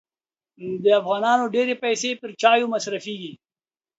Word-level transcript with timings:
د 0.83 0.85
افغانانو 1.01 1.51
ډېري 1.55 1.75
پیسې 1.83 2.09
پر 2.21 2.29
چایو 2.41 2.71
مصرفېږي. 2.73 3.33